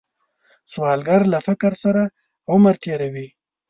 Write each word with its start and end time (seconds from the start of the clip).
سوالګر 0.71 1.21
له 1.33 1.39
فقر 1.47 1.73
سره 1.83 2.03
عمر 2.51 2.75
تیر 2.83 3.01
کړی 3.11 3.27